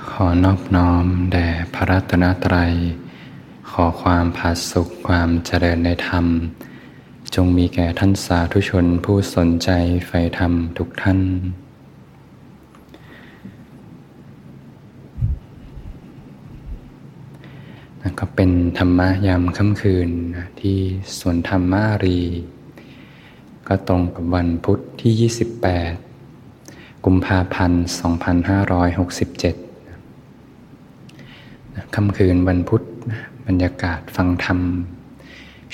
[0.00, 2.72] ขอนอบน้อมแด่พระรัตนตรัย
[3.70, 6.26] ขอความผาสุขความเจริญในธรรม
[7.34, 9.70] จงมีแก่ท่านสาธุชนผู้สนใจ
[10.06, 11.20] ใฝ่ธรรมทุกท่าน
[18.18, 20.10] ก็เป็นธรรมะยามค่ำคืน
[20.60, 20.78] ที่
[21.18, 22.20] สวนธรรมารี
[23.66, 29.61] ก็ตรงกับวันพุทธที่ 28 กุมภาพันธ์ 2567
[31.94, 32.82] ค่ำคืนวันพุธ
[33.46, 34.58] บรรยากาศฟังธรรม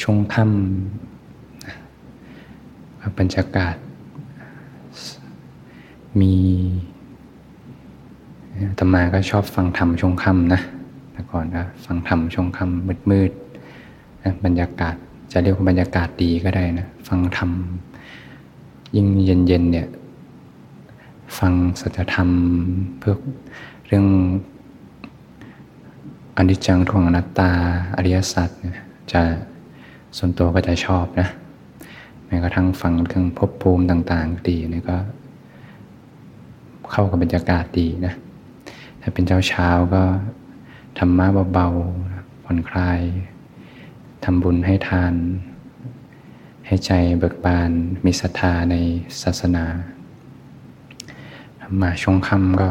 [0.03, 0.51] ช่วงค่ำ
[3.19, 3.77] บรรยากาศ
[6.21, 6.35] มี
[8.79, 10.61] ธรรมาก็ชอบฟังธรรมช่วงค่ำนะ
[11.13, 14.95] แต่ก่อนก็ฟังธรรมช่วงค่ำมืดๆนะบรรยากาศ
[15.33, 17.51] จะเรียกว่าบรรยากาศดีก็ได้นะฟังธรรม
[18.97, 19.89] ยิ่งเย็นๆเนี่ย
[21.39, 22.29] ฟังสัจธรรม
[22.99, 23.15] เพื่อ
[23.87, 24.07] เรื่อง
[26.41, 27.51] อนิจจังทุกขังอนัตตา
[27.97, 28.51] อริยสัจ
[29.13, 29.23] จะ
[30.17, 31.29] ส่วนตัวก็จะชอบนะ
[32.27, 34.97] แม้กระทั่งฟังเรื่องภพภูมิต่างๆ ดีนี่ก็
[36.91, 38.15] เข้ากับบรรยากาศดีนะ
[39.01, 40.03] ถ้าเป็นเจ้าเช้าก็
[40.99, 43.01] ธรรมะเบาๆผ่อนคลาย
[44.25, 45.15] ทำบุญให้ทาน
[46.67, 47.71] ให้ใจเบิกบาน
[48.05, 48.77] มีศรัทธาใน
[49.23, 49.65] ศาสนา
[51.61, 52.69] ธรรมาช่วงค่ำก็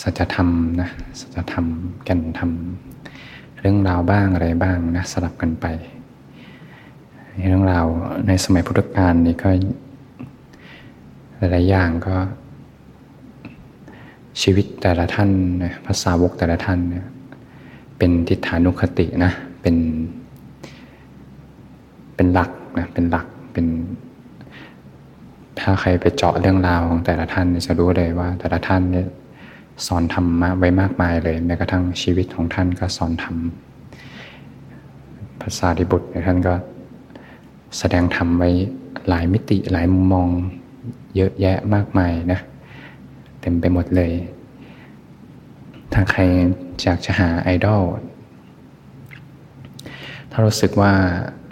[0.00, 0.48] สัจธรรม
[0.80, 0.88] นะ
[1.20, 1.66] สัจธรรม
[2.04, 2.50] แก่นธรรม
[3.60, 5.66] เรื่องราวบ้างอะไรบ้างนะสลับกันไป
[7.48, 7.86] เรื่องราว
[8.26, 9.48] ในสมัยพุทธกาลนี่ก็
[11.36, 12.16] หลายๆอย่างก็
[14.42, 15.30] ชีวิตแต่ละท่าน
[15.86, 17.06] ภาษาวกแต่ละท่านเนี่ย
[17.98, 19.32] เป็นทิฏฐานุคตินะ
[19.62, 19.76] เป็น
[22.14, 23.66] เป็นหลักนะเป็นหลักเป็น
[25.58, 29.06] ถ้าใครไปเจาะเรื่องราวของแต่ละท่านจะรู้เลยว่าแต่ละท่านเนี่ย
[29.86, 33.36] สอนธรรมะไว้มากมายเลยแม้กระทั่งชีวิตของท่านก็สอนธรรม
[35.40, 36.54] ภาษาดิบุตรท่านก็
[37.78, 38.50] แสดงธรรมไว้
[39.08, 40.28] หลายมิติหลายมุมมอง
[41.16, 42.40] เยอะแยะมากมายนะ
[43.40, 44.12] เต็มไปหมดเลย
[45.92, 46.20] ถ้าใคร
[46.82, 47.82] อยากจะหาไอดอล
[50.30, 50.92] ถ้ารู้สึกว่า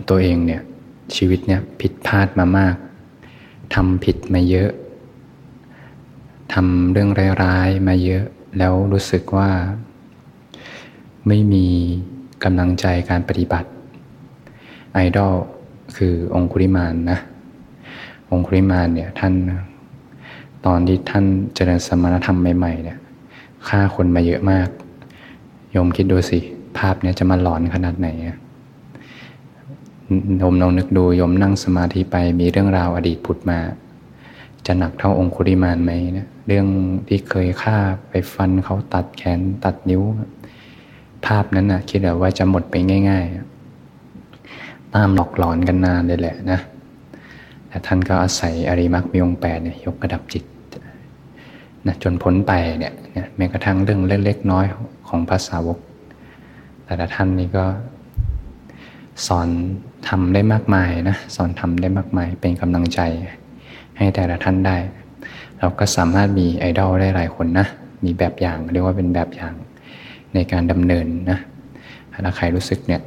[0.08, 0.62] ตัวเองเนี่ย
[1.16, 2.76] ชีวิตเนี่ยผิดพลาดมามาก
[3.74, 4.70] ทำผิดมาเยอะ
[6.52, 7.10] ทำเรื่อง
[7.42, 8.24] ร้ายๆมาเยอะ
[8.58, 9.50] แล้วรู้สึกว่า
[11.28, 11.66] ไม่มี
[12.44, 13.68] กำลังใจการปฏิบัติ
[14.92, 15.34] ไอดอล
[15.96, 17.18] คือองคุริมานนะ
[18.30, 19.34] องคุริมานเนี่ยท่าน
[20.66, 21.24] ตอนที่ท่าน
[21.54, 22.98] เจริญสมณธรรมใหม่ๆเนี่ย
[23.68, 24.68] ฆ่าคนมาเยอะมาก
[25.72, 26.38] โยมคิดดูสิ
[26.76, 28.08] ภาพเนี้ยจะมาหลอนขนาดไหน
[30.38, 33.58] โยมลองนึกดูโยมนั่งสมาธิไปมีเรื่องราวอดีตผุดมา
[34.66, 36.70] จะหนักเท่าองคุริมานไหมนะ เรื่อง
[37.08, 37.76] ที่เคยฆ่า
[38.10, 40.02] ไปฟันเขาตัดแขนตัดนิ้ว
[41.26, 42.74] ภาพนั้นนะคิดว่าจะหมดไป
[43.08, 43.24] ง่าย
[44.10, 46.60] ๆ ตามหลอกหลอนกันนานเลยแหละนะ
[47.68, 50.44] แต่ท่านก็อาศัยอริมักมีองแปดเนี่ยยกระดับจิต
[51.86, 52.94] นะจนพ้นไปเนี่ย
[53.36, 54.66] แม้กระทั่งเรื่องเล็กๆน้อย
[55.08, 55.78] ของภาษาวก
[56.84, 57.64] แต่ละท่านนี่ก็
[59.26, 59.48] สอน
[60.08, 63.00] ทำได้มากมายนะสอนทำได้มากมายเป็นกำลังใจ
[63.96, 64.76] ให้แต่ละท่านได้
[65.60, 67.66] เราก็สามารถมีไอดอลได้หลายคนนะ
[68.04, 69.54] มีแบบอย่างเรียกว่าเป็นแบบอย่าง
[70.34, 71.38] ในการดำเนินนะ
[72.24, 73.00] ถ้าใครรู้สึกเนี่ย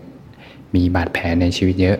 [0.76, 1.98] มีบาดแผลในชีวิตเยอะ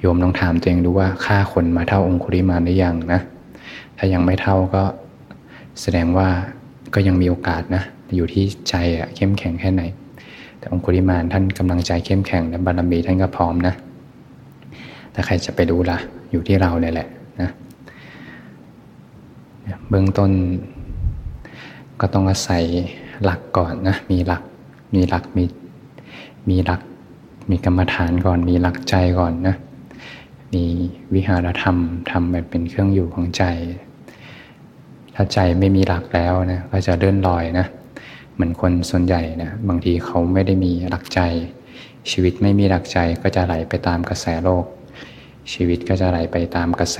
[0.00, 3.20] โยมต้องถามตัวเองดูว่าฆ่าคนมาเท่าองคุริมาหรือยังนะ
[3.98, 4.82] ถ้ายังไม่เท่าก็
[5.80, 6.28] แสดงว่า
[6.94, 7.82] ก็ยังมีโอกาสนะ
[8.16, 9.82] อยู่ที่ใจอะเข้มแข็งแค่ไหน
[10.58, 13.74] แต่องคุริมานท่านกำลังใจเข้มแข็งและบารมีท่านก็พร้อมนะ
[15.14, 15.98] ถ้าใครจะไปดูละ่ะ
[16.30, 17.08] อยู่ที่เราเนี่ยแหละ
[17.40, 17.50] นะ
[19.88, 20.30] เบื้องต้น
[22.00, 22.64] ก็ต้องอาศัย
[23.24, 24.42] หลักก่อนนะ มีหลัก
[24.94, 25.44] มีหลัก มี
[26.48, 26.80] มีหลัก
[27.50, 29.56] มีกรรมฐานก่อน มีหลักใจก่อนนะ
[30.54, 30.64] มี
[31.14, 31.76] วิหารธรรม
[32.10, 33.44] ทำแบบเป็นเครื่องอยู่ของใจ
[35.14, 37.66] ถ้าใจไม่มีหลักแล้วนะ ก็จะเลื่อนลอยนะ
[38.34, 41.20] เหมือนคนส่วนใหญ่นะ บางทีเขาไม่ได้มีหลักใจ
[42.10, 44.64] ชีวิตไม่มีหลักใจก็จะไหลไปตามกระแสโลก
[45.52, 46.98] ชีวิตก็จะไหลไปตามกระแส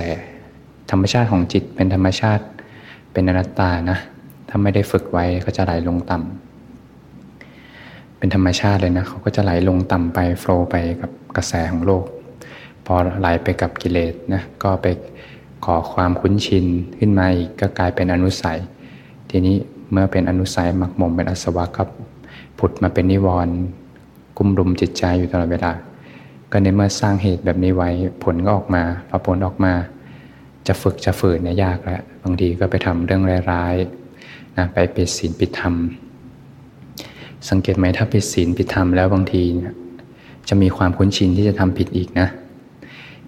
[0.91, 2.44] ธรรมชาติของจิตเป็นธรรมชาติ
[3.17, 3.99] เป็นอนัตตานะ
[4.49, 12.05] ถ้าไม่ได้ฝึกไว้ก็จะไหลลงต่ำเป็นธรรมชาติเลยนะเขาก็จะไหลลงต่ำไปโฟล์ไปกับกระแสของโลก
[12.87, 14.87] พอไหลไปกับกิเลสนะก็ไป
[15.65, 16.65] ขอความคุ้นชิน
[16.99, 18.59] ขึ้นมาอีกก็กลายเป็นอนุสัย
[19.31, 19.57] ทีนี้
[19.93, 21.83] เมื่อเป็นอนุสัยหมักหมมเป็นอสวะก็
[22.59, 23.57] ผุดมาเป็นนิวรณ์
[24.37, 25.73] กุมรุมจิตใจอยู่ตลอดเวลา
[26.51, 27.91] ก็ในเมื่อสร้างเหตุแบบนี้ไว้
[28.25, 29.73] ผลก็ออกมาพอผลออกมา
[30.69, 33.23] จะฝึกจะฝืนเนี่ยยากแล้วบางทีก็ไปทำเรื่อง
[33.53, 35.75] ร้ายๆนะไปปิดศีลปิดธรรม
[37.49, 39.43] สังเกตไหมถ้าปิดศีลปิดธรรมแล้วบางที
[40.49, 42.29] จะมีความคุ้นชินที่จะทำผิดอีกนะ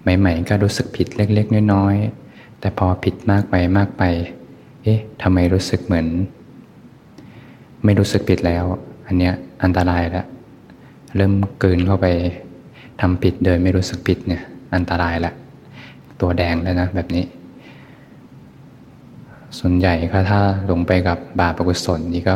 [0.01, 4.03] ใหม่ๆก็รู้สึกผิดเล็กๆ น้อยๆ แต่พอผิดมากไปมากไป
[4.83, 6.07] เอ๊ะทำไมรู้สึกเหมือน
[7.85, 8.63] ไม่รู้สึกผิดแล้ว
[9.07, 9.33] อันเนี้ย
[9.63, 10.25] อันตรายแล้ว
[11.15, 12.07] เริ่มเกินเข้าไป
[13.01, 14.41] ทำผิดโดยไม่รู้สึกผิดเนี่ย
[14.75, 15.33] อันตรายละ
[16.21, 17.25] ตัวแดงแล้วนะแบบนี้
[19.59, 20.39] ส่วนใหญ่ก็ถ้า
[20.69, 22.35] ลงไปกับบาปอกุศลนี่ก็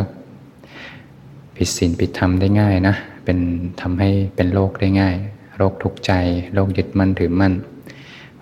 [1.55, 2.95] ผิดศีลผิดธรรมได้ง่ายนะ
[3.25, 3.39] เป็น
[3.81, 5.15] ทำให้เป็นโรคได้ง่าย
[5.57, 6.11] โรคทุกข์ใจ
[6.53, 7.53] โรคยึดมั่นถือมั่น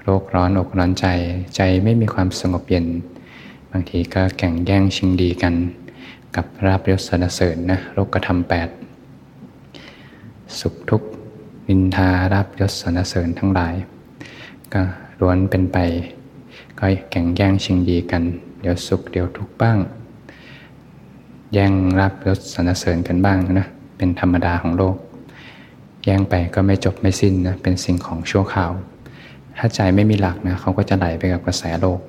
[0.03, 1.07] โรคร้อนอกร้อนใจ
[1.55, 2.85] ใจไม่มีความสงบเย็น
[3.71, 5.53] บางทีก็แข่งแย่งชิงดีกัน
[6.35, 8.69] กับราบยศสนเสริญนะโรคกระทำแปด
[10.59, 11.09] สุขทุกข์
[11.67, 13.73] นินทาราบยศสนเสริญทั้งหลาย
[14.73, 14.81] ก็
[15.21, 15.77] ล้วนเป็นไป
[16.79, 18.23] ก็แข่งแย่งชิงดีกัน
[18.61, 19.77] เดี๋ยวสุขเดี๋ยวทุกข์บ้าง
[21.53, 24.95] แย่งรับยศสนเสริญกันบ้างนะเป็นธรรมดาของโลก
[26.05, 28.71] แย่งไปก็ไม่จบไม่สิ้นนะเป็นสิ่งของชั่วคราว
[29.57, 31.99] ถ้าใจไม่มีหลักนะเขาก็จะไหลไปกับกระแสโลก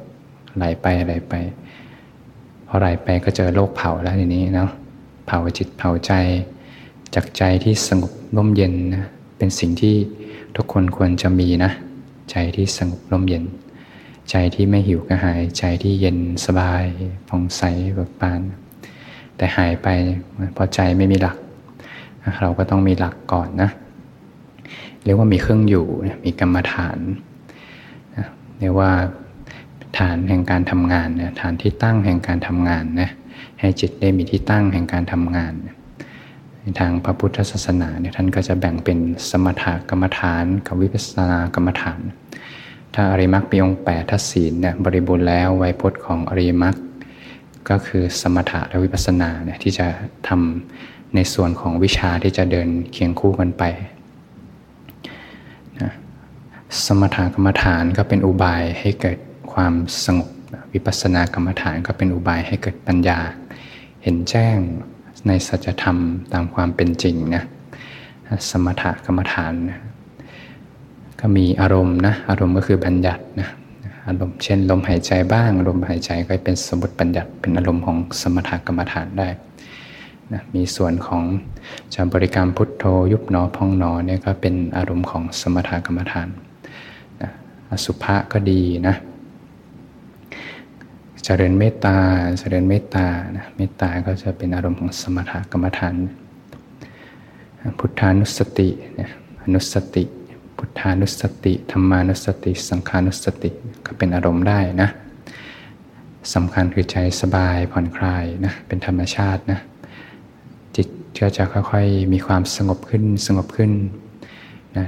[0.57, 1.35] ไหลไปไหลไป
[2.67, 4.71] พอไหลไปก็เจอโลกเผาแล้วทีนี้เนาะ
[5.27, 6.13] เผาจิตเผาใจ
[7.15, 9.05] จากใจที่สงบร่มเย็นนะ
[9.39, 9.95] เป็นสิ่งที่
[10.57, 11.73] ทุกคนควรจะมีนะ
[12.31, 13.45] ใจที่สงบร่มเย็น
[14.31, 16.85] ใจที่ไม่หิวกระหาย ใจที่เย็นสบาย
[17.29, 17.63] ผ่องใส
[17.95, 18.41] เบิกบาน
[19.37, 19.89] แต่หายไป
[20.55, 21.37] เพราะใจไม่มีหลัก
[22.41, 23.71] เราก็ต้องมีหลักก่อนนะ
[25.05, 25.87] เรียกว่ามีเครื่องอยู่
[26.25, 26.99] มีกรรมฐาน
[28.59, 28.91] เรียกว่า
[29.99, 31.09] ฐานแห่งการทำงาน
[31.41, 33.11] ฐานที่ตั้งแห่งการทำงานนะ
[33.61, 35.69] ให้จิตได้มีที่ตั้งแห่งการทำงานใน
[36.81, 38.99] ทางพระพุทธศาสนาเนี่ยท่านก็จะแบ่งเป็น
[39.31, 42.01] สมถกรรมฐานกับวิปัสสนากรรมฐาน
[42.95, 46.77] ถ้าอริมักมีองแปดทัศีลเนี่ยบริบูรณ์แล้วไวยพจน์ของอริมัก
[47.69, 49.87] ก็คือสมถะและวิปัสสนาเนี่ยที่จะ
[50.29, 53.63] ทำในส่วนของวิชาที่จะเดินเคียงคู่กันไป
[55.81, 55.93] นะ
[56.87, 59.19] สมถกรรมฐานก็เป็นอุบายให้เกิด
[59.53, 59.73] ความ
[60.05, 60.29] สงบ
[60.73, 63.19] วิปัสสนากรรมฐานก็เป็นอุบายให้เกิดปัญญา
[64.03, 64.59] เห็นแจ้ง
[65.27, 65.99] ในสัจธรรม
[66.33, 67.45] ตามความเป็นจริงนะ
[68.51, 69.81] สมถกรรมฐานนะ
[71.21, 73.49] ก็มีอารมณ์นะอารมณ์ก็คือบัญญัตินะ
[74.07, 79.29] อารมณ์เช่นลมหายใจบ้างลมหายใจก็เป็นสมมติบัญญัติเป็นอารมณ์ของสมถกรรมฐานได้
[80.33, 81.23] นะมีส่วนของ
[81.95, 86.29] จำบริกรรมพุทโธยุบหนอพองหนอเนี่ยก็เป็นอารมณ์ของสมถกรรมฐาน
[87.23, 87.31] นะ
[87.71, 88.95] อสุภะก็ดีนะ
[91.25, 91.97] เจริญเมตตา
[92.39, 95.95] เจริญเมตตานะเมตตาก็จะเป็นอารมณ์ของสมถกรรมฐาน
[97.79, 99.11] พุทธานุสติเนี่ย
[99.43, 100.05] อนุสติ
[100.57, 103.51] พุทธานุสติธรรมานุสติ สังขานุสติ
[103.87, 104.89] ก็เป็นอารมณ์ได้นะ
[106.35, 109.59] สำคัญคือใจสบายผ่อนคลายนะเป็นธรรมชาตินะ
[110.77, 113.73] จิตก็จะค่อยๆมีความสงบขึ้นสงบขึ้น
[114.77, 114.87] นะ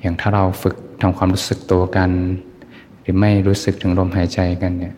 [0.00, 2.10] อย่างถ้าเราฝึกทำความรู้สึกตัวกัน
[3.00, 4.94] หรือไม่รู้สึกถึงลมหายใจกันเนี่ย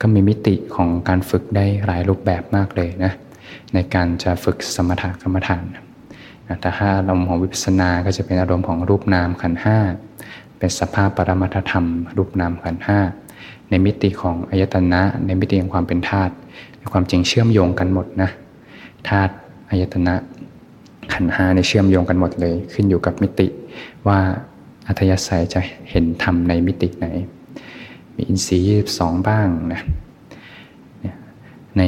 [0.00, 3.12] ก็มีมิติของการฝึกได้หลายรูปแบบมากเลยนะ
[3.74, 5.64] ในการจะฝึกสมถกรรมฐาน
[6.60, 9.78] แต่ถ้าอารมณ์ของวิปัสสนาก็จะเป็นอารมณ์ของรูปนามขันห้า
[10.58, 11.86] เป็นสภาพปรมัตธรรม
[12.16, 12.98] รูปนามขันห้า
[13.70, 16.32] ในมิติของอายตนะ ในมิติของความเป็นธาตุ
[16.78, 18.30] ในความจริงเชื่อมโยงกันหมดนะ
[19.08, 19.32] ธาตุ
[19.70, 20.14] อายตนะ
[21.12, 23.48] ขันห้าในเชื่อมโยงกันหมดเลย ขึ้นอยู่กับมิติ
[24.08, 24.18] ว่า
[24.86, 27.06] อัธยาศัยจะเห็นธรรมในมิติไหน
[28.16, 29.80] มีอินทรีย์สองบ้างนะ
[31.78, 31.82] ใน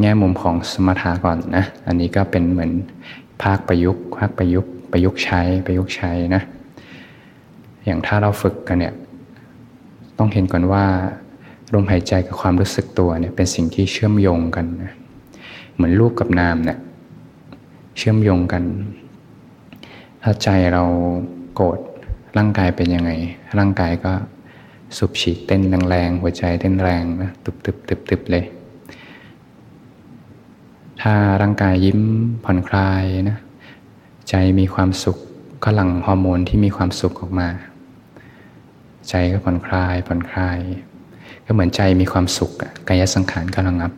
[0.00, 2.72] แง่มุมของสมถะก่อนนะ อันนี้ก็เป็นเหมือน
[3.42, 6.42] ภาคประยุกต์ ภาคประยุกต์ประยุกต์ใช้ประยุกต์ใช้นะ
[7.84, 8.94] อย่างถ้าเราฝึกกันเนี่ย
[10.18, 10.84] ต้องเห็นก่อนว่า
[11.74, 14.92] ลมหายใจกับความรู้สึกตัวเนี่ยเป็นสิ่งที่เชื่อมโยงกันนะ
[15.74, 16.78] เหมือนรูปกับนามเนี่ย
[17.96, 18.62] เชื่อมโยงกัน
[20.22, 20.84] ถ้าใจเรา
[21.54, 21.78] โกรธ
[22.38, 23.10] ร่างกายเป็นยังไง
[23.58, 24.12] ร่างกายก็
[24.96, 28.44] สุบฉีดเต้นแรงๆหัวใจเต้นแรงนะตึบตึบตึบตึบเลย
[31.00, 32.00] ถ้าร่างกายยิ้ม
[32.44, 33.38] ผ่อนคลายนะ
[34.28, 35.16] ใจมีความสุข
[35.62, 37.48] ก็หลั่งฮอร์โมนที่มีความสุขออกมา
[39.08, 40.58] ใจก็ผ่อนคลายผ่อนคลาย
[41.44, 42.50] ก็เหมือนใจมีความสุข
[42.88, 43.92] กายสังขารก็ระงับ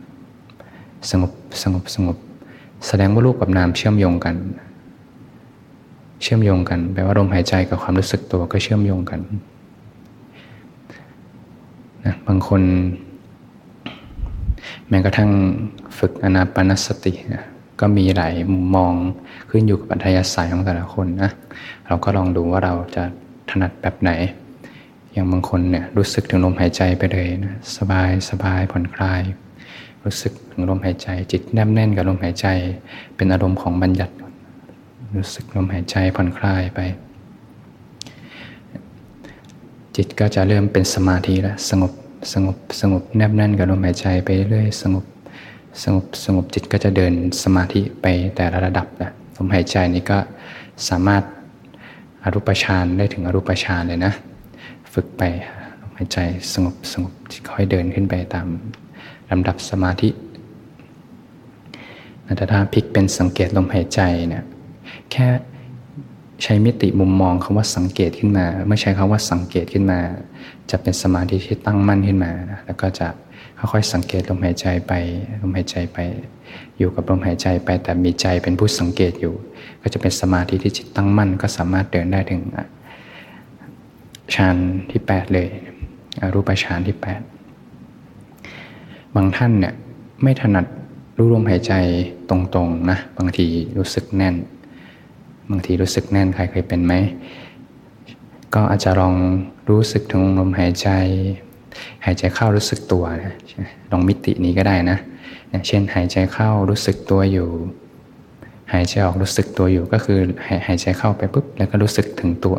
[1.09, 1.31] สงบ
[1.63, 2.17] สงบสงบ
[2.87, 4.35] แสดงว่ารูปกับนามเชื่อมโยงกัน
[6.21, 9.19] เชื่อมโยงกันแปลว่าลมหายใจกับความรู้สึกตัวก็เชื่อมโยงกัน
[12.05, 12.61] นะบางคน
[14.89, 15.31] แม้กระทั่ง
[15.97, 17.43] ฝึกอนาปนสตินะ
[17.79, 18.93] ก็มีหลายมุมมอง
[19.49, 21.31] ขึ้นอยู่กับอัธยาศัยของแต่ละคนนะ
[21.87, 23.03] เราก็ลองดูว่าเราจะ
[23.49, 24.11] ถนัดแบบไหน
[25.11, 29.21] อย่างบางคนเนี่ยรู้สึกถึงลมหายใจไปเลยนะสบายสบายผ่อนคลาย
[30.03, 32.47] รู้สึกถึงลมหายใจ จิตแนบแน่นกับลมหายใจ
[33.15, 34.13] เป็นอารมณ์ของบัญญัติ
[35.15, 36.79] รู้สึกลมหายใจผ่อนคลายไป
[39.95, 41.91] จิตก็จะเริ่มเป็นสมาธิแล้วสงบ
[42.33, 45.05] สงบสงบแนบแน่นกับลมหายใจไปเรื่อยสงบ
[45.83, 50.17] สงบสงบจิตก็จะเดินสมาธิไปแต่ละระดับนะลมหายใจนี้ก็
[50.89, 51.23] สามารถ
[52.23, 54.13] อรูปฌานได้ถึงอรูปฌานเลยนะ
[54.93, 55.23] ฝึกไป
[55.81, 56.17] ลมหายใจ
[56.53, 57.11] สงบสงบ
[57.49, 58.47] ค่อยเดินขึ้นไปตาม
[59.31, 60.09] ลำดับสมาธิ
[62.37, 64.43] แต่ถ้าพลิกเป็นสังเกตลมหายใจเนี่ย
[65.11, 65.27] แค่
[66.43, 69.99] ใช้มิติมุมมองคำว่าสังเกตขึ้นมา เมื่อใช้คำว่าสังเกตขึ้นมา
[70.71, 72.31] จะเป็นสมาธิที่ตั้งมั่นขึ้นมา
[72.65, 73.07] แล้วก็จะ
[73.57, 74.93] ค่อยๆสังเกตลมหายใจไป
[75.41, 75.97] ลมหายใจไป
[76.77, 79.33] อยู่กับลมหายใจไป แต่มีใจเป็นผู้สังเกตอยู่
[79.81, 82.41] ก็จะเป็นสมาธิที่จิตตั้งมั่น ก็สามารถเดินได้ถึง
[84.35, 84.57] ฌาน
[84.91, 85.47] ที่ 8 เลย
[86.33, 86.97] รูปฌานที่
[87.81, 89.73] 8 บางท่านเนี่ย
[90.23, 90.65] ไม่ถนัด
[91.17, 91.73] รู้ลมหายใจ
[92.29, 93.47] ตรงๆนะบางที
[93.77, 94.35] รู้สึกแน่น
[95.51, 96.93] บางทีรู้สึกแน่นใครเคยเป็นไหม
[98.55, 99.15] ก็อาจจะลอง
[99.69, 100.89] รู้สึกถึงลมหายใจ
[102.05, 103.35] หายใจเข้ารู้สึกตัวนะ
[103.91, 104.97] ลองมิตินี้ก็ได้นะ
[105.67, 107.49] เช่นหายใจเข้ารู้สึกตัวอยู่
[108.73, 110.19] หายใจออกรู้สึกตัวอยู่ก็คือ
[110.67, 112.55] หายใจเข้าไปปุ๊บแล้วก็รู้สึกถึงตัว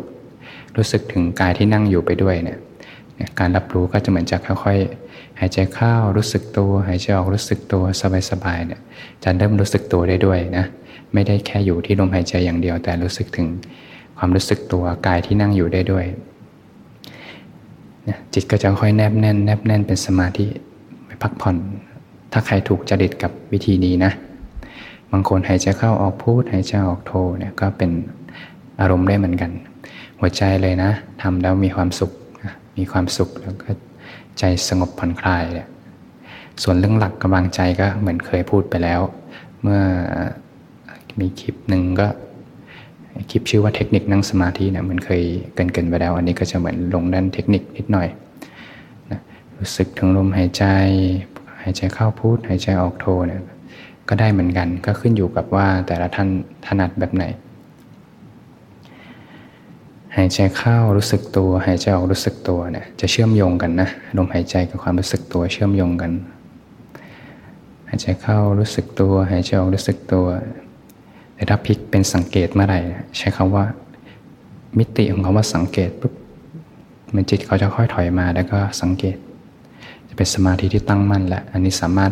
[0.77, 2.59] รู้สึกถึงกายที่นั่งอยู่ไปด้วยเนี่ย
[3.39, 7.83] การรับรู้ก็จะเหมือนจะค่อยๆ หายใจเข้ารู้สึกตัว หายใจออกรู้สึกตัว
[8.29, 8.81] สบายๆเนี่ย
[9.23, 10.65] จะเริ่มรู้สึกตัวได้ด้วยนะ
[11.13, 13.47] ไม่ได้แค่อยู่ที่ลมหายใจอย่างเดียว แต่รู้สึกถึง
[14.17, 16.05] ความรู้สึกตัวกายที่นั่งอยู่ได้ด้วย
[18.33, 20.45] จิตก็จะค่อยแนบแน่น แนบแน่นเป็นสมาธิ
[21.05, 21.55] ไปพักผ่อน
[22.31, 24.11] ถ้าใครถูกจริตกับวิธีนี้นะ
[25.11, 27.91] บางคนหายใจเข้าออกพูดหายใจออกโทเนี่ยก็เป็น
[28.81, 29.51] อารมณ์ได้เหมือนกัน
[30.19, 32.11] หัวใจเลยนะทำแล้วมีความสุข
[32.77, 33.69] มีความสุขแล้วก็
[34.39, 35.67] ใจสงบผ่อนคลายเนี่ย
[36.63, 39.01] ส่วนเรื่องหลักกำลังใจก็เหมือนเคยพูดไปแล้ว
[39.61, 39.81] เมื่อ
[41.19, 42.07] มีคลิปหนึ่งก็
[43.31, 45.23] คลิปชื่อว่าเทคนิคนั่งสมาธินี่ยมันเคย
[45.55, 48.07] เกินเกินไปแล้ว อันนี้ก็จะเหมือนลงด้านเทคนิคนิดหน่อย
[49.11, 49.19] นะ
[49.57, 50.63] รู้สึกถึงลมหายใจ
[51.61, 53.41] หายใจเข้าพูด หายใจออกโทเนี่ย
[54.09, 56.27] ก็ได้เหมือนกันก็ขึ้นอยู่กับว่าแต่ละท่าน
[56.65, 57.23] ถนัดแบบไหน
[60.15, 66.11] หายใจเข้ารู้สึกตัว หายใจออกรู้สึกตัวเนี่ยจะเชื่อมโยงกันนะลมหายใจกับความรู้สึกตัวเชื่อมโยงกัน
[67.89, 70.25] หายใจเข้ารู้สึกตัว หายใจออกรู้สึกตัว
[71.49, 72.79] ถ้าพลิกเป็นสังเกตเมื่อไหร่
[73.17, 73.65] ใช้คำว่า
[74.77, 76.13] มิติของคำว่าสังเกตปุ๊บ
[77.15, 79.17] มันจิตเขาจะค่อยถอยมาแล้วก็สังเกต
[80.07, 82.11] จะเป็นสมาธิที่ตั้งมั่นแหละ อันนี้สามารถ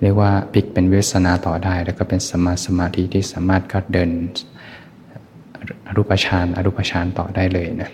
[0.00, 4.10] เรียกว่าพลิกเป็นเวสนาต่อได้ แล้วก็เป็นสมาสมาธิที่สามารถก็เดิน
[5.86, 7.90] อรูปฌานอรูปฌานต่อได้เลยนะ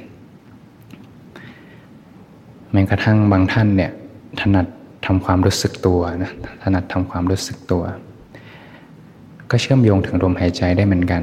[2.72, 3.92] แม้กระทั่งบางท่านเนี่ย
[4.40, 4.66] ถนัด
[5.06, 7.82] ทำความรู้สึกตัวนะถนัดทำความรู้สึกตัว
[9.50, 11.22] ก็เชื่อมโยงถึงลมหายใจได้เหมือนกัน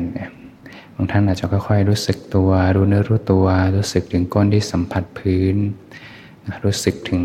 [0.96, 5.56] บางท่านอาจจะค่อยๆ รู้สึกตัว รู้เนื้อรู้ตัว รู้สึกถึงก้นที่สัมผัสพื้น
[6.64, 7.24] รู้สึกถึง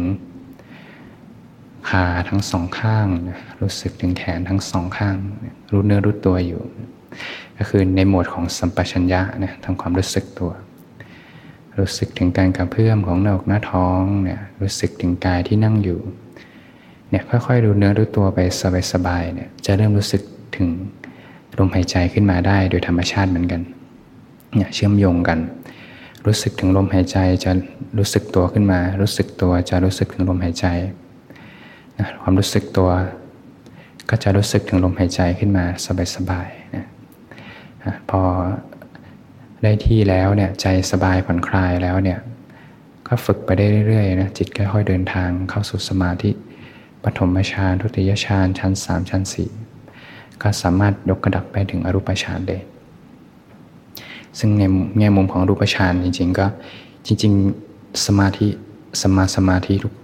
[1.90, 3.06] ขาทั้งสองข้าง
[3.61, 5.16] รู้สึกถึงแขนทั้งสองข้าง
[5.73, 6.62] รู้เนื้อรู้ตัวอยู่
[7.59, 10.52] ก็คือในโหมดของสัมปชัญญะนะทำความรู้สึกตัว
[11.78, 16.00] รู้สึกถึงการกระเพื่อมของหน้าอกหน้าท้องเนี่ยรู้สึกถึงกายที่นั่งอยู่
[17.11, 18.38] เนี่ยค่อยๆรู้เนื้อรู้ตัวไป
[18.92, 20.23] สบายๆเนี่ยจะเริ่มรู้สึก
[20.56, 20.68] ถึง
[21.59, 23.61] ลมหายใจขึ้นมาได้โดยธรรมชาติเหมือนกัน
[24.56, 25.38] เนี่ยเชื่อมโยงกัน
[26.26, 27.50] รู้สึกถึงลมหายใจจะ
[27.99, 30.66] รู้สึกตัวขึ้นมา รู้สึกตัวจะรู้สึกถึงลมหายใจ
[31.99, 32.90] นะความรู้สึกตัว
[34.11, 35.64] ก็จะรู้สึกถึงลมหายใจขึ้นมา
[36.16, 36.85] สบายๆนะ
[38.11, 38.23] พอ
[39.62, 42.18] ได้ที่แล้วเนี่ยใจสบายผ่อนคลายแล้วเนี่ย
[43.09, 46.30] ก็ฝึกไปได้เรื่อยๆนะจิตค่อยๆเดินทางเข้าสู่สมาธิ
[47.04, 49.50] ปฐมฌานทุติยฌานชั้นสามชั้นสี่
[50.42, 52.56] ก็สามารถยกกระดับไปถึงอรูปฌานได้
[54.38, 54.62] ซึ่งใน
[54.99, 56.46] แง่มุมของรูปฌานจริง ๆ ก็
[57.06, 57.32] จริง
[57.68, 58.46] ๆ สมาธิ
[59.02, 59.94] สมาสมาธิทุก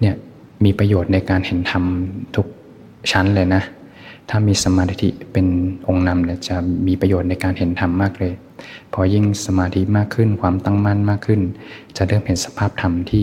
[0.00, 0.14] เนี่ย
[0.64, 1.84] มีประโยชน์ในการเห็นธรรม
[2.36, 2.46] ทุก
[3.12, 3.62] ชั้นเลยนะ
[4.28, 5.46] ถ้ามีสมาธิเป็น
[5.88, 8.32] องค์นำเนี่ยจะมีประโยชน์ในการเห็นธรรมมากเลย
[8.92, 11.40] พอยิ่งสมาธิมากขึ้นความตั้งมั่นมากขึ้น
[11.96, 13.22] จะเริ่มเห็นสภาพธรรมที่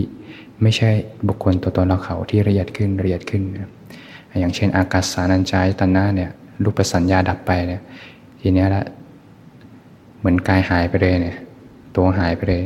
[0.62, 0.90] ไม่ใช่
[1.28, 3.70] บุคคลตัวตนเราเขาที่ละเอียดขึ้นละเอียดขึ้นนะ
[4.40, 6.30] อย่างเช่น อากาศสานัญจายตนาเนี่ย
[6.64, 7.82] รูปสัญญาดับไปเนี่ย
[8.40, 8.84] ทีนี้ละ
[10.18, 11.36] เหมือนกายหายไปเลยเนี่ย
[11.96, 12.62] ตัวหายไปเลย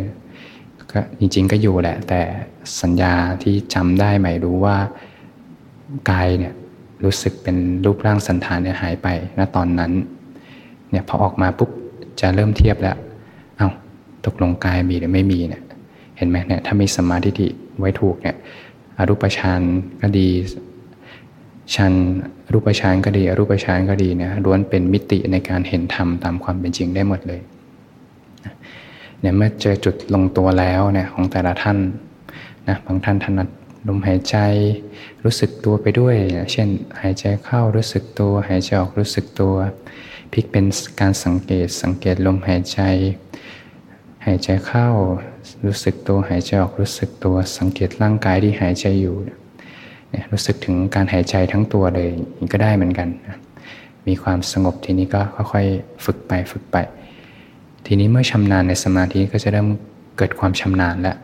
[0.91, 2.21] ก็จริง ๆ ก็อยู่แหละ แต่
[2.83, 4.77] สัญญาที่จำได้ใหมายรู้ว่า
[6.11, 6.53] กายเนี่ย
[7.05, 9.93] รู้สึกเป็นรูปร่างสันฐานเนี่ยหายไปณตอนนั้น
[10.91, 11.71] เนี่ยพอออกมาปุ๊บ
[12.21, 12.97] จะเริ่มเทียบแล้ว
[13.57, 13.69] เอา้า
[14.27, 15.63] ตกลงกายมีหรือไม่มีเนี่ย
[16.17, 17.47] เห็นไหมเนี่ยถ้ามีสมาธิ
[17.79, 18.37] ไว้ถูกเนี่ย
[18.97, 19.61] อรูปฌาน
[20.01, 20.29] ก็ดี
[21.75, 21.93] ฌาน
[22.53, 27.41] รูปฌานก็ดีอรูปฌานก็ดีเนี่ยล้วนเป็นมิติในการเห็นธรรมตามความเป็นจริงได้หมดเลย
[29.21, 31.79] เนี่ยเมื่อเจอจุดลงตัวแล้วเนี่ยของแต่ละท่าน
[32.69, 33.49] นะบางท่านถนัด
[33.89, 34.37] ลมหายใจ
[35.25, 36.17] รู้สึกตัวไปด้วย
[36.53, 36.69] เช่น
[37.03, 39.55] หายใจเข้ารู้สึกตัว หายใจออกรู้สึกตัว
[40.33, 40.65] พลิกเป็น
[41.01, 42.81] การสังเกตสังเกตลมหายใจ
[44.27, 44.89] หายใจเข้า
[45.67, 49.17] รู้สึกตัวหายใจออกรู้สึกตัว สังเกตร่างกายที่หายใจอยู่
[50.13, 52.09] เนี่ยรู้สึกถึงการหายใจทั้งตัวเลย
[52.53, 53.09] ก็ได้เหมือนกัน
[54.09, 55.21] มีความสงบทีนี้ก็
[55.53, 56.77] ค่อยๆฝึกไปฝึกไป
[57.87, 59.69] ทีนี้เมื่อชำนาญในสมาธิก็จะเริ่ม
[60.19, 61.17] เกิดความชำนาญแล้ว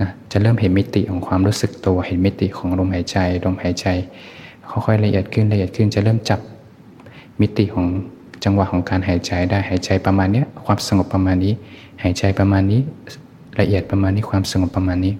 [0.00, 3.86] นะจะเริ่มเห็นมิติของความรู้สึกตัว เห็นมิติของลมหายใจลมหายใจ
[4.70, 6.40] ค่อยๆละเอียดขึ้นละเอียดขึ้น จะเริ่มจับ
[7.40, 7.86] มิติของ
[8.44, 11.54] จังหวะของการหายใจได้หายใจประมาณนี้ความสงบประมาณนี้
[12.02, 12.80] หายใจประมาณนี้
[13.60, 15.14] ละเอียดประมาณนี้ความสงบประมาณนี้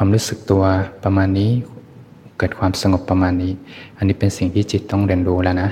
[0.00, 0.64] ความรู้สึกตัว
[1.04, 1.50] ประมาณนี้
[2.38, 3.52] เกิดความสงบประมาณนี้
[3.96, 5.70] อันนี้เป็นสิ่งที่จิตต้องเรียนรู้แล้วนะ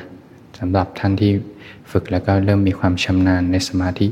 [0.59, 1.33] สำหรับท่านที่
[1.91, 4.07] ฝึกแล้วก็เริ่มมีความชำนาญในสมาธิ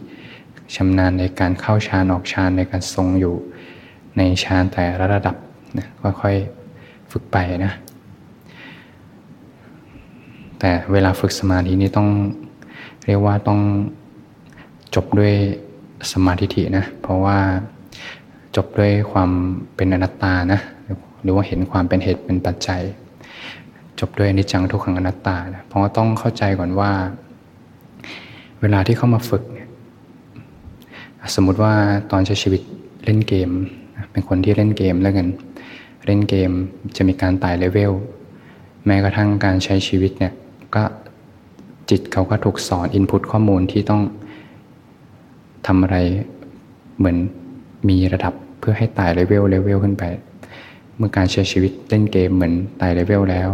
[0.76, 3.34] ชำนาญในการเข้าฌานออกฌานในการทรงอยู่
[4.16, 5.36] ในฌานแต่ละระดับ
[5.78, 5.86] นะ
[6.20, 7.72] ค่อยๆฝึกไปนะ
[10.58, 12.08] แต่เวลาฝึกสมาธินี้ต้อง
[13.04, 13.60] เรียกว่าต้อง
[14.94, 15.34] จบด้วย
[16.12, 17.38] สมาธินะ เพราะว่า
[18.56, 19.30] จบด้วยความ
[19.76, 20.60] เป็นอนัตตานะ
[21.22, 22.82] หรือว่าเห็นความเป็นเหตุเป็นปัจจัย
[24.00, 26.90] จบด้วยนิจังทุกขังอนัตตานะเพราะว่าต้องเข้าใจก่อนว่า
[28.60, 29.68] เวลาที่เข้ามาฝึกเนี่ย
[31.34, 31.72] สมมติว่า
[32.10, 32.62] ตอนใช้ชีวิต
[33.04, 33.50] เล่นเกม
[34.10, 35.28] เป็นคนที่เล่นเกมแล้วกัน
[36.06, 36.50] เล่นเกม
[36.96, 37.92] จะมีการไต่เลเวล
[38.86, 40.32] แม้กระทั่งการใช้ชีวิตเนี่ย
[40.74, 40.84] ก็
[41.90, 44.02] จิตเขาก็ถูกสอน input ข้อมูลที่ต้อง
[45.66, 45.96] ทำอะไร
[46.98, 47.16] เหมือน
[47.88, 48.34] มีระดับ
[48.66, 50.04] เพื่อให้ไต่ level level ขึ้นไป
[50.96, 53.50] เมื่อการใช้ชีวิตเล่นเกมเหมือนไต่เลเวลแล้ว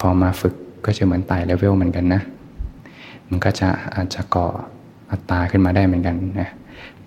[0.00, 0.54] พอมาฝึก
[0.84, 2.22] ก็จะเหมือนไต่เลเวลเหมือนกันนะ
[3.28, 4.46] มันก็จะอาจจะก่อ
[5.10, 6.50] อัตตาขึ้นมาได้เหมือนกันนะ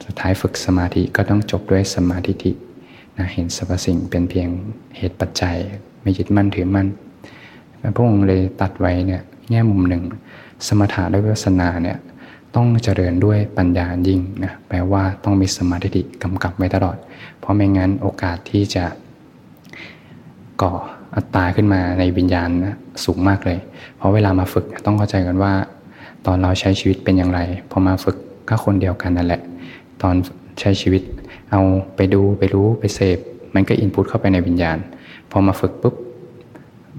[0.03, 2.51] สุดท้ายฝึกสมาธิก็ต้องจบด้วยสมาธิิ
[3.17, 4.49] นะเห็นสรรพสิ่งเป็นเพียง
[4.97, 5.55] เหตุปัจจัย
[6.01, 6.87] ไม่ยึดมั่นถือมั่น
[7.95, 10.03] พระองค์เลยตัดไว้เนี่ยแง่มุมหนึ่ง
[10.67, 11.97] สมถะและวิปัสสนาเนี่ย
[12.55, 16.97] ต้องเจริญด้วยปัญญายิ่งนะแปลว่าต้องมีสมาธิกำกับไว้ตลอด
[17.39, 18.85] เพราะไม่งั้นโอกาสที่จะ
[20.61, 20.73] ก่อ
[21.15, 23.59] อัตตาขึ้นมาในวิญญาณนะสูงมากเลย
[23.97, 25.53] เพราะเวลามาฝึกต้องเข้าใจกันว่า
[26.25, 27.39] ตอนเราใช้ชีวิตเป็นอย่างไร
[27.71, 28.17] พอมาฝึก
[28.49, 29.41] ก็คนเดียวกันนั่นแหละ
[30.01, 30.15] ตอน
[30.59, 31.01] ใช้ชีวิต
[31.51, 31.61] เอา
[31.95, 33.17] ไปดูไปรู้ไปเสพ
[33.53, 34.77] มันก็อินพุตเข้าไปในวิญญาณ
[35.31, 35.95] พอมาฝึกปุ๊บ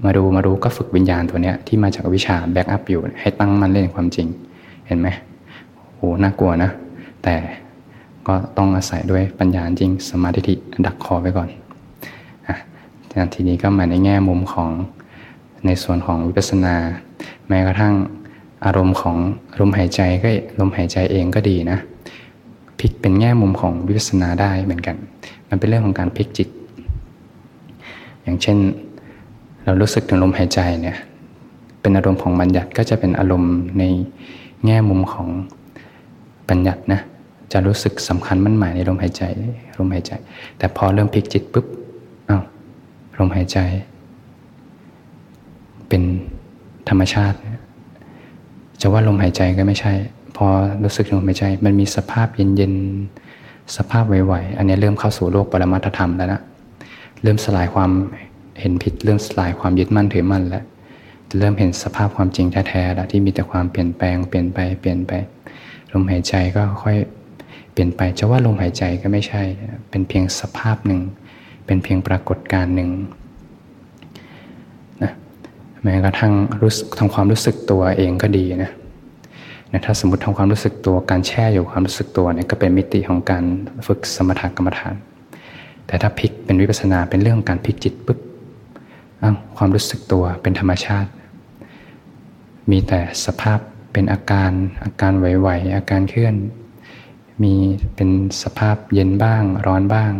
[0.05, 4.27] มาดูมาดูก็ฝึกวิญญาณตัวเนี้ยที่มาจากวิชาแบ็กอัพอยู่ให้ตั้งมันเล่นความจริง
[4.87, 5.07] เห็นไหม
[6.01, 6.71] โหน่ากลัวนะ
[7.23, 7.35] แต่
[8.27, 10.53] ก็ต้องอาศัยด้วยปัญญาจริงสมาธิ
[10.85, 11.49] ดักคอไว้ก่อน
[12.47, 12.55] อะ
[13.33, 14.69] ทีนี้ก็มาในแง่มุมของ
[15.65, 16.75] ในส่วนของวิปัสสนา
[17.47, 17.93] แม้กระทั่ง
[18.65, 19.15] อารมณ์ของ
[19.59, 21.77] ลมหายใจก็ลมหายใจเองก็ดีนะ
[22.79, 24.95] พลิกเป็นแง่มุมของวิปัสสนาได้เหมือนกัน
[25.49, 26.49] มันเป็นเรื่องของการพลิกจิต
[28.23, 28.57] อย่างเช่น
[29.65, 30.97] เรารู้สึกถึงลมหายใจเนี่ย
[31.81, 33.83] เป็นอารมณ์ของบัญญัติก็จะเป็นอารมณ์ใน
[34.65, 35.27] แง่มุมของ
[36.51, 37.01] บัญญัตินะ
[37.53, 39.23] จะรู้สึกสำคัญมั่นหมายในลมหายใจ
[39.77, 40.11] ลมหายใจ
[40.57, 41.65] แต่พอเริ่มพลิกจิตปุ๊บ
[42.29, 42.43] อ้าว
[43.19, 43.57] ลมหายใจ
[45.87, 46.03] เป็น
[46.89, 47.37] ธรรมชาติ
[48.81, 49.93] จะว่าลมหายใจก็ไม่ใช่
[50.37, 50.47] พอ
[50.83, 56.41] รู้สึกลมหายใจ มันมีสภาพเย็นๆสภาพไหวๆอันนี้เริ่มเข้าสู่โลกปรมัตธรรมแล้วนะ
[57.23, 57.91] เริ่มสลายความ
[58.59, 60.63] เห็นผิดเริ่มสลายความยึดมั่นถือมั่นแล้ว
[61.29, 65.11] จะเริ่มเห็นสภาพความจริงแท้ๆแล้วที่มีแต่ความเปลี่ยนแปลงเปลี่ยนไปเปลี่ยนไป
[65.93, 66.97] ลมหายใจก็ค่อย
[67.71, 69.41] เปลี่ยนไปจะว่าลมหายใจก็ไม่ใช่
[69.89, 71.01] เป็นเพียงสภาพหนึ่ง
[71.65, 72.89] เป็นเพียงปรากฏการณ์หนึ่ง
[75.03, 75.11] นะ
[75.83, 78.71] แม้กระทั่งรู้ทำความรู้สึกตัวเองก็ดีนะ
[79.71, 83.43] นะถ้าสมมติทำความรู้สึกตัวการแช่อยู่ความรู้สึกตัวเนี่ยก็เป็นมิติของการ
[83.87, 84.95] ฝึกสมถกรรมฐาน
[85.87, 88.19] แต่ถ้าพลิกเป็นวิปัสสนาเป็นเรื่องการพลิกจิตปุ๊บ
[89.57, 91.09] ความรู้สึกตัวเป็นธรรมชาติ
[92.71, 93.59] มีแต่สภาพ
[93.93, 94.51] เป็นอาการ
[94.83, 96.35] อาการไหวๆอาการเคลื่อน
[97.43, 97.53] มี
[97.95, 98.09] เป็น
[98.43, 100.13] สภาพเย็นบ้าง ร้อนบ้าง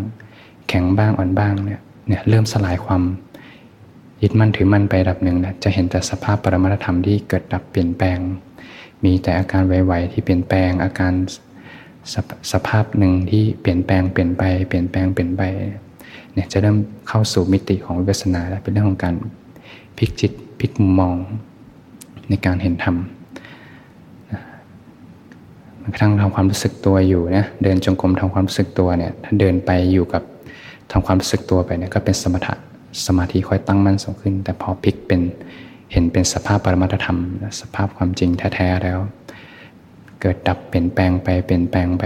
[0.67, 3.01] แข็งบ้างอ่อนบ้างเนี่ยเนี่ยเริ่มสลายความ
[4.21, 8.19] ยึดมั่นถือมั่นไประดับหนึ่งนะจะเห็นแต่สภาพปรมัตธรรมที่เกิดดับเปลี่ยนแปลง
[9.03, 11.13] มีแต่อาการไหวๆที่เปลี่ยนแปลง อาการ
[12.13, 12.15] ส
[12.51, 15.41] สภาพหนึ่งที่เปลี่ยนแปลงเปลี่ยนไปเปลี่ยนแปลงเปลี่ยนไป
[16.33, 19.15] เนี่ยจะเริ่มเข้าสู่มิติของวิปัสสนาแล้วเป็นเรื่องของการ
[19.97, 21.15] พลิกจิตพลิกมุมมอง
[22.29, 22.95] ในการเห็นธรรม
[25.91, 30.23] กระทั่งทำความรู้สึกตัวอยู่นะเดินจงกรมทำความรู้สึกตัวเนี่ยถ้าเดินไปอยู่กับ
[30.91, 32.53] ทำความรู้สึกตัวไปเนี่ยก็เป็นสมถะ
[33.05, 35.21] สมาธิค่อยตั้งมั่นสูงขึ้น แต่พอพลิกเป็น
[35.91, 37.19] เห็นเป็นสภาพปรมัตธรรม
[37.59, 38.99] สภาพความจริงแท้ๆแล้ว
[40.21, 42.05] เกิดดับเปลี่ยนแปลงไปเปลี่ยนแปลงไป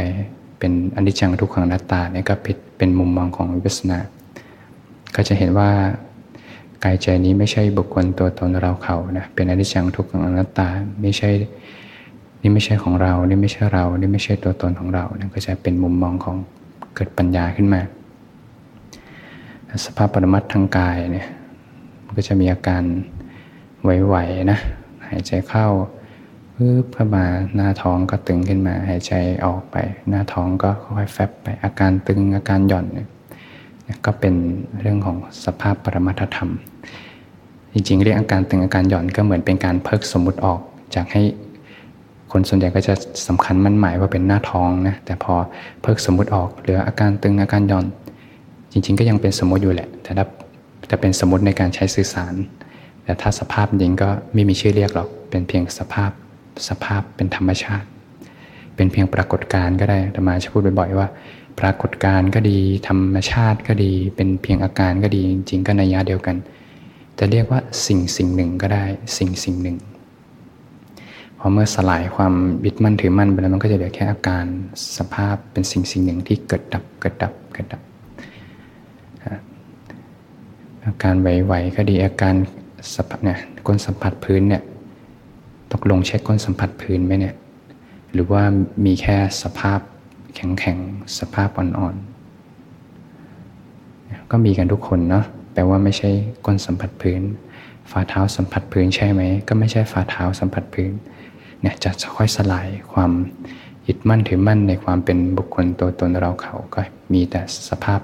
[0.60, 2.36] เป็นอนิจจังทุกขังนัตตาเนี่ยก็
[2.78, 4.00] เป็นมุมมองของวิปัสสนา
[5.15, 5.69] ก็จะเห็นว่า
[6.84, 10.67] กายใจนี้ไม่ใช่บุคคลตัวตนเราเขานะเป็นอนิจจังทุกขังอนัตตา
[11.02, 11.32] ไม่ใช่
[12.45, 16.38] นี่ไม่ใช่ของเรา นี่ไม่ใช่เรา นี่ไม่ใช่ตัวตนของเรานะก็จะเป็นมุมมองของ
[16.95, 17.81] เกิดปัญญาขึ้นมา
[19.86, 21.27] สภาพปรมัตทางกายเนี่ย
[22.05, 22.84] มันก็จะมีอาการ
[23.84, 24.60] ไหวๆนะ
[25.10, 25.67] หายใจเข้า
[26.55, 29.13] ปึ๊บเข้ามาหน้าท้องก็ตึงขึ้นมา หายใจ
[29.45, 29.75] ออกไป
[30.10, 33.08] หน้าท้องก็ค่อยๆแฟบไปอาการตึงอาการหย่อนเนี่ย
[34.05, 34.36] ก็เป็น
[34.81, 36.51] เรื่องของสภาพปรมัตธรรม
[37.73, 40.60] จริงๆ เรียกอาการตึงอาการหย่อนก็เหมือนเป็นการเพิกสมมุติออก
[40.95, 41.23] จากให้
[42.38, 42.93] คนส่วนใหญ่ก็จะ
[43.28, 45.34] สำคัญมั่นหมายว่าเป็นหน้าท้องนะแต่พอ
[45.82, 47.86] เพิกสมมุติออกเหลืออาการตึงอาการย่อน
[48.71, 50.26] จริง ๆ ก็ยังเป็นสมมติอยู่แหละ แต่ถ้า
[50.91, 52.34] จะเป็นสมมติในการใช้สื่อสาร
[53.04, 56.12] แต่ถ้าสภาพจริงก็ไม่มีชื่อเรียกหรอกเป็นเพียงสภาพ
[56.69, 57.88] สภาพเป็นธรรมชาติ
[58.76, 61.08] เป็นเพียงปรากฏการณ์ก็ได้ธรรมาจะพูดบ่อยๆว่า
[61.60, 66.36] ปรากฏการณ์ก็ดี ธรรมชาติก็ดี เป็นเพียงอาการก็ดีจริงๆก็ในยะเดียวกัน
[67.19, 68.84] จะเรียกว่าสิ่งสิ่งหนึ่งก็ได้
[69.17, 69.78] สิ่งสิ่งหนึ่ง
[71.45, 74.45] อเมื่อสลายความบิดมั่นถือมั่นไปแล้วมันก็จะเหลือแค่อาการ
[74.97, 77.81] สภาพเป็นสิ่งสิ่งหนึ่งที่เกิดดับเกิดดับเกิดดับ
[80.86, 82.36] อาการไหวๆก็ดีอาการ
[82.95, 84.63] สัมผัสเนี่ยก้นสัมผัสพื้นเนี่ย
[85.73, 87.36] ตกลงเช็คก้นสัมผัสพื้นไหมเนี่ย
[88.13, 88.43] หรือว่า
[88.86, 89.79] มีแค่สภาพ
[90.36, 96.10] แข็งๆสภาพอ่อนๆก็มีกันทุกคนเนาะแปลว่าไม่ใช่
[96.45, 97.21] ก้นสัมผัสพื้น
[97.91, 100.91] ฝ่าเท้าสัมผัสพื้นใช่ไหมก็ไม่ใช่ฝ่าเท้าสัมผัสพื้น
[101.62, 103.12] เนี่ยจะค่อยสลายความ
[103.88, 106.82] ยึดมั่นถือมั่นในความเป็นบุคคลตัวตนเราเขาก็
[107.13, 108.00] มีแต่สภาพ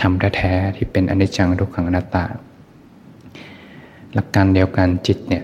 [0.00, 2.24] ธรรมแท้ๆที่เป็นอนิจจังทุกขังอนัตตา
[4.14, 5.42] หลักการเดียวกันจิตเนี่ย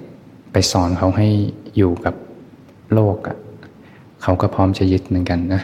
[0.53, 1.29] ไปสอนเขาให้
[1.77, 2.15] อยู่กับ
[2.95, 3.37] โลกอะ่ะ
[4.23, 5.63] เขาก็พร้อมจะยึดเหมือนกันนะ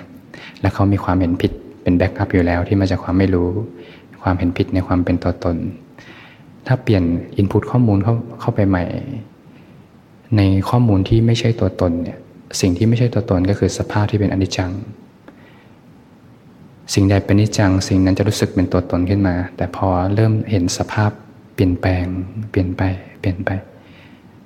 [0.61, 3.49] และเขามีความเห็นผิดเป็นแบ็กอัพอยู่แล้วที่มาจากความไม่รู้
[4.23, 5.57] ความเห็นผิดในความเป็นตัวตน
[6.67, 7.05] ถ้าเปลี่ยน
[7.37, 8.83] อินพุตข้อมูลเข้าเข้าไปใหม่
[10.37, 12.19] ในข้อมูลที่ไม่ใช่ตัวตนเนี่ย
[12.61, 14.73] สิ่งที่ไม่ใช่ตัวตนก็คือสภาพที่เป็นอนิจจัง
[16.95, 21.11] สิ่งใดเป็นนิจจัง สิ่งนั้นจะรู้สึกเป็นตัวตนขึ้นมา แต่พอเริ่มเห็นสภาพ
[21.55, 22.05] เปลี่ยนแปลง
[22.51, 22.83] เปลี่ยนไป
[23.21, 23.51] เปลี่ยนไป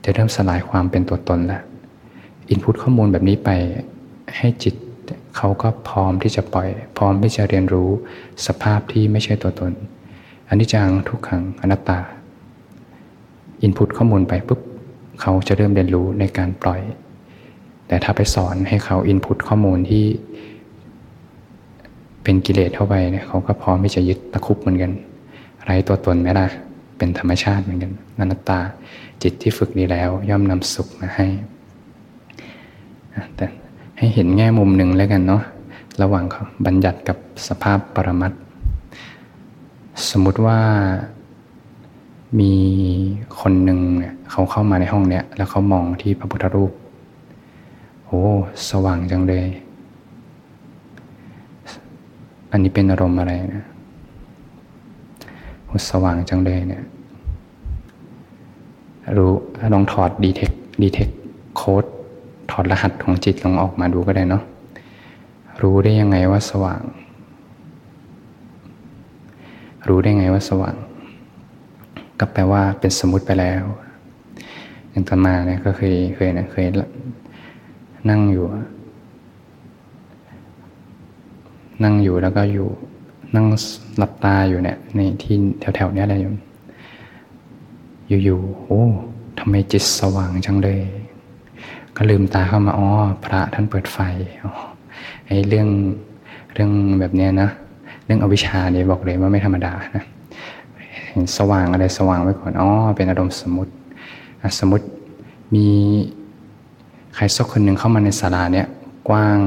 [0.05, 1.63] จะเริ่มสลายความเป็นตัวตนแล้ว
[2.49, 3.51] อินพุตข้อมูลแบบนี้ไป
[4.37, 4.75] ให้จิต
[5.37, 7.91] เขาก็พร้อมที่จะปล่อย พร้อมที่จะเรียนรู้
[8.47, 9.73] สภาพที่ไม่ใช่ตัวตน
[10.49, 11.99] อนนี้จังทุกขังอนัตตา
[13.63, 14.61] อินพุตข้อมูลไปปุ๊บ
[15.21, 16.81] เขาจะเริ่มเรียนรู้ในการปล่อย
[17.89, 20.05] แต่ถ้าไปสอนให้เขาอินพุตข้อมูลที่
[22.23, 24.93] เป็นกิเลสเข้าไปเนี่ยเขาก็พร้อมที่จะยึดตะคุบเหมือนกัน
[25.65, 26.47] ไรตัวตนไหมล่ะ
[26.99, 28.59] เป็นธรรมชาติเหมือนกันอนัตตา
[29.23, 31.27] จิตที่ฝึกดีแล้ว ย่อมนำสุขมาให้
[33.37, 33.47] แต่
[33.99, 35.43] ให้เห็นแง่มุมหนึ่งแล้วกันเนาะ
[36.03, 36.25] ระหว่าง
[36.67, 37.17] บัญญัติกับ
[37.49, 38.33] สภาพปรมัต
[40.11, 40.59] สมมุติว่า
[42.39, 42.53] มี
[43.41, 46.73] คนหนึ่งเนี่ยเขาเข้ามาในห้องเนี้ยแล้วเขามองที่พระพุทธรูป
[48.07, 48.23] โอ้
[48.71, 49.47] สว่างจังเลย
[52.51, 53.65] อันนี้เป็นอารมณ์อะไรนะ
[55.65, 56.85] โอ้สว่างจังเลยเนี่ย
[59.17, 59.33] รู้
[59.73, 60.51] ลองถอดดีเทค
[60.83, 61.09] ดีเทค
[61.57, 61.85] โค้ด
[62.51, 64.43] ถอดรหัสของจิตลองออกมาดูก็ได้เนาะ
[65.63, 66.83] รู้ได้ยังไงว่าสว่าง
[69.89, 70.75] รู้ได้ไงว่าสว่าง
[72.21, 73.63] ก็แปลว่าเป็นสมมติไปแล้ว
[74.91, 76.67] อย่างตมาเนี่ยก็เคยเคยนะเคย
[78.09, 78.45] นั่งอยู่
[81.85, 82.69] นั่งอยู่แล้วก็อยู่
[83.35, 83.47] นั่ง
[83.99, 85.37] หลับตาอยู่เนี่ยในที่
[85.77, 88.83] แถวๆนี้อะไรอยู่อยู่ๆโอ้
[89.39, 90.81] ทำไมจิตสว่างจังเลย
[91.97, 92.89] ก็ลืมตาเข้ามาอ๋อ
[93.25, 93.99] พระท่านเปิดไฟ
[95.27, 95.69] ไอ้เรื่อง
[96.55, 97.51] เรื่องแบบเนี้ยนะ
[98.05, 100.05] เรื่องอวิชชาเนี่ยบอกเลยว่าไม่ธรรมดานะ
[101.11, 103.73] เห็นสว่างอะไรสว่างไว้ก่อนอ๋อเป็นอารมณ์สมมติ
[104.59, 104.87] สมมติ
[105.55, 105.67] มี
[107.15, 108.67] ใครสักคนหนึ่งเข้ามาในศาลาเนี่ย
[109.09, 109.39] กว้าง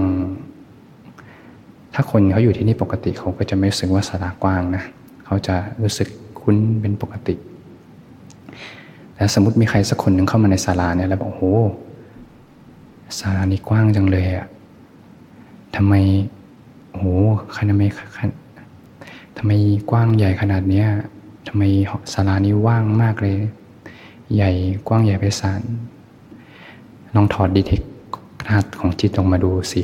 [1.94, 4.84] ถ้าคนเขาอยู่ที่นี่ปกติเขาก็จะไม่รู้สึกว่าศาลากว้างนะ
[5.26, 6.08] เขาจะรู้สึก
[6.40, 7.36] คุ้นเป็นปกติ
[9.16, 11.56] แต่สมมติมีใครสักคนหนึ่งเข้ามาในศาลาเนี่ยแล้วบอกโอ้
[13.20, 14.48] ศาลานี้กว้างจังเลยอะ
[15.76, 15.94] ทำไม
[16.92, 17.06] โอ้โห
[17.56, 17.88] ขนาดไม่
[19.38, 19.52] ทำไม
[19.90, 20.88] กว้างใหญ่ขนาดเนี้ย
[21.48, 21.64] ทำไม
[22.14, 23.38] ศาลานี้ว่างมากเลย
[24.34, 24.52] ใหญ่
[24.88, 25.62] กว้างใหญ่ไพศาล
[27.16, 27.82] ลองถอดดีเทค
[28.46, 29.82] รหัสของจิตออกมาดูสิ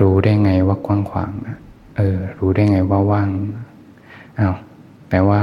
[0.00, 1.30] รู้ได้ไงว่ากว้างขวาง
[1.96, 3.28] เออ รู้ได้ไงว่าว่าง
[4.38, 4.54] อา้าว
[5.08, 5.40] แปลว่า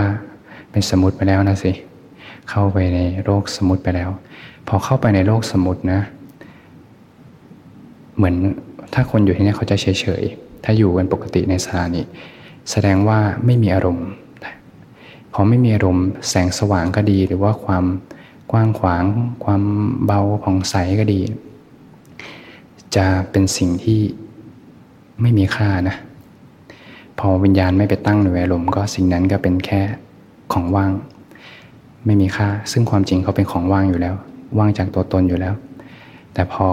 [0.72, 1.72] เป็นสมุดไปแล้วนะสิ
[2.50, 4.10] เข้าไปในโลกสมุดไปแล้ว
[4.68, 6.02] พอเข้าไปในโลกสมุดนะ
[8.16, 8.36] เหมือน
[8.94, 12.02] ถ้าคนอยู่ที่นี่เขาจะเฉยๆถ้าอยู่กันปกติในสถานี
[12.72, 14.08] แสดงว่าไม่มีอารมณ์
[15.40, 17.86] พอไม่มีอารมณ์แสงสว่างก็ดี หรือว่าความ
[18.52, 19.04] กว้างขวาง
[19.44, 19.62] ความ
[20.06, 21.20] เบาผ่องใสก็ดี
[22.96, 24.00] จะเป็นสิ่งที่
[25.22, 25.96] ไม่มีค่านะ
[27.20, 29.82] พอวิญญาณไม่ไปตั้งในอารมณ์ก็สิ่งนั้นก็เป็นแค่
[30.54, 30.92] ของว่าง
[32.06, 34.16] ไม่มีค่า ซึ่งความจริงเขาเป็นของว่างอยู่แล้ว
[34.58, 35.54] ว่างจากตัวตนอยู่แล้ว
[36.34, 36.68] แต่พอ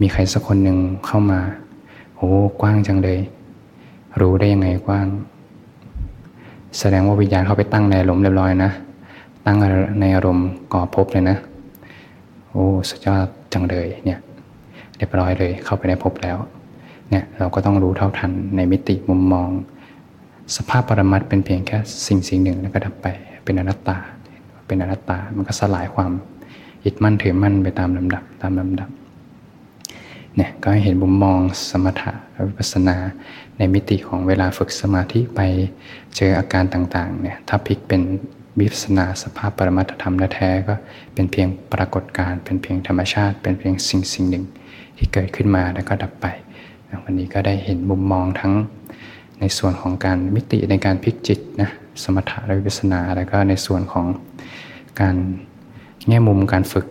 [0.00, 1.40] มีใครสักคนหนึ่งเข้ามา
[2.16, 2.30] โอ้
[2.60, 3.20] กว้างจังเลย
[4.20, 5.08] รู้ได้ยังไงกว้าง
[6.78, 8.70] แสดงว่าวิญญาณเข้าไปตั้งในอารมณ์เรียบร้อยนะ
[9.46, 9.56] ตั้ง
[10.00, 11.36] ในอารมณ์ก่อภพเลยนะ
[12.50, 14.18] โอ้สุดยอดจังเลยเนี่ย
[14.96, 16.36] เรียบร้อยเลยเข้าไปในภพแล้ว
[17.10, 19.48] เนี่ยเราก็ต้องรู้เท่าทันในมิติมุมมอง
[20.56, 23.06] สภาพปรมัตเป็นเพียงแค่สิ่งสิ่งหนึ่งแล้วก็ดับไป
[23.44, 23.96] เป็นอนัตตา
[24.66, 26.10] เป็นอนัตตามันก็สลายความ
[26.84, 28.88] ยึดมั่นถือมั่นไปตามลำดับตามลำดับ
[30.36, 31.38] เนี่ยก็ให้เห็นมุมมอง
[31.70, 32.12] สมถะ
[32.48, 32.96] วิปัสนา
[33.58, 35.40] ในมิติของเวลาฝึกสมาธิไป
[36.16, 38.02] เจออาการต่างๆเนี่ยถ้าพลิกเป็น
[38.58, 40.74] วิปัสนาสภาพปรมัตธรรมแท้ก็
[41.14, 44.44] เป็นเพียงปรากฏการเป็นเพียงธรรมชาติ เป็นเพียงสิ่งสิ่งหนึ่ง
[44.96, 46.26] ที่เกิดขึ้นมาแล้วก็ดับไป
[47.04, 48.52] วันนี้ก็ได้เห็นมุมมองทั้ง
[49.40, 51.70] ในส่วนของการมิติในการพลิกจิตนะ
[52.02, 54.06] สมถะและวิปัสนาแล้วก็ในส่วนของ
[55.00, 55.16] การ
[56.08, 56.86] แง่มุมการฝึก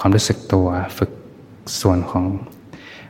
[0.00, 0.66] ความรู้สึกตัว
[0.98, 1.10] ฝึก
[1.80, 2.24] ส่วนของ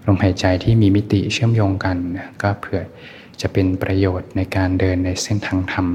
[0.06, 1.96] ลมหายใจที่มีมิติเชื่อมโยงกัน
[2.42, 2.80] ก็เพื่อ
[3.40, 5.86] จะเป็นประโยชน์ในการเดินในเส้นทางธรรม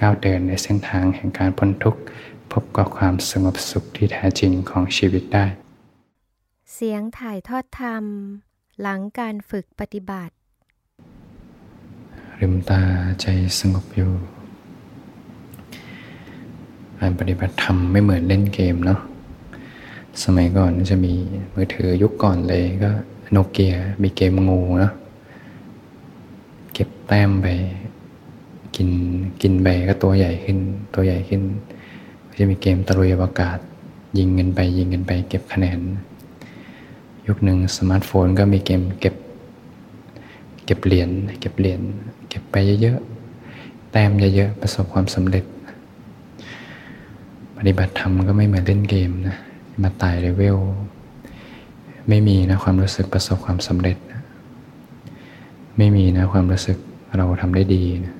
[0.00, 2.00] ก้าวเดินในเส้นทางแห่งการพ้นทุกข์
[2.52, 5.46] พบกับความสงบสุขที่แท้จริงของชีวิตได้
[6.74, 8.04] เสียงถ่ายทอดธรรม
[8.80, 10.34] หลังการฝึกปฏิบัติ
[12.38, 12.82] ลืมตา
[13.20, 13.26] ใจ
[13.58, 14.10] สงบอยู่
[16.98, 19.00] การปฏิบัติธรรมไม่เหมือนเล่นเกมเนาะ
[20.24, 21.14] สมัยก่อนจะมี
[21.54, 22.90] มือถือยุคก่อนเลยก็
[23.30, 24.92] โนเกียมีเกมงูนะ
[26.72, 27.46] เก็บแต้มไป
[28.76, 28.88] กิน
[29.42, 30.58] กินไปก็ตัวใหญ่ขึ้น
[30.94, 31.42] ตัวใหญ่ขึ้น
[32.28, 33.58] ก็จะมีเกมตะลุยอวกาศ
[34.18, 35.78] ยิงเงินไปยิงเงินไป เก็บคะแนน
[37.26, 39.14] ยุคหนึ่งสมาร์ทโฟนก็มีเกมเก็บ
[40.64, 41.80] เก็บเหรียญเก็บเหรียญ
[42.28, 45.44] เก็บไปเยอะๆแต้มเยอะๆประสบความสำเร็จ
[47.56, 49.36] ปฏิบัติธรรมก็ไม่เหมือนเล่นเกมนะ
[49.82, 50.58] มาไต่ level
[52.08, 54.20] ไม่มีนะความรู้สึกประสบความสำเร็จนะ
[55.78, 56.76] ไม่มีนะความรู้สึก
[57.16, 58.14] เราทำได้ดีนะ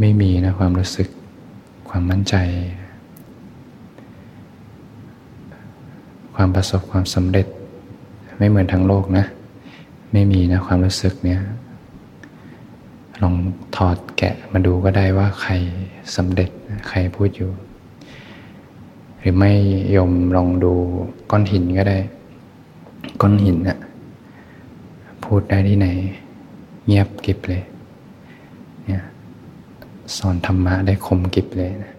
[0.00, 1.08] ไม่มีนะความรู้สึก
[1.90, 2.34] ความมั่นใจ
[6.34, 7.46] ความประสบความสำเร็จ
[8.38, 9.24] ไม่เหมือนทั้งโลกนะ
[10.12, 11.40] ไม่มีนะความรู้สึกเนี้ย
[13.22, 13.34] ลอง
[13.76, 15.52] ถอดแกะมาดูก็ได้ว่าใคร
[16.16, 16.50] สำเร็จ
[16.88, 17.50] ใครพูดอยู่
[19.20, 19.52] หรือไม่
[19.96, 20.72] ยมลองดู
[21.30, 21.98] ก้อนหินก็ได้
[23.20, 23.78] ก้อนหินน่ะ
[25.24, 25.88] พูดได้ที่ไหน
[26.86, 27.62] เงียบกิบเลย
[28.86, 29.02] เนี่ย
[30.16, 31.92] สอนธรรมะได้คมกิบเลยนะ